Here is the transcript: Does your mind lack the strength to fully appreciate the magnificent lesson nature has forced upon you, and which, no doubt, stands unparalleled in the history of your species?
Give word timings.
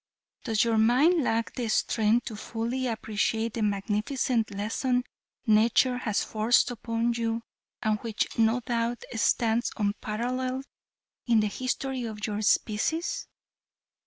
Does 0.45 0.63
your 0.63 0.79
mind 0.79 1.23
lack 1.23 1.53
the 1.53 1.67
strength 1.69 2.25
to 2.25 2.35
fully 2.35 2.87
appreciate 2.87 3.53
the 3.53 3.61
magnificent 3.61 4.49
lesson 4.49 5.03
nature 5.45 5.99
has 5.99 6.23
forced 6.23 6.71
upon 6.71 7.13
you, 7.13 7.43
and 7.83 7.99
which, 7.99 8.25
no 8.35 8.61
doubt, 8.61 9.03
stands 9.13 9.71
unparalleled 9.77 10.65
in 11.27 11.39
the 11.41 11.45
history 11.47 12.05
of 12.05 12.25
your 12.25 12.41
species? 12.41 13.27